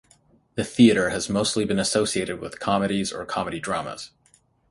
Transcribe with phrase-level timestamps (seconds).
[0.55, 4.09] The theatre has mostly been associated with comedies or comedy-dramas.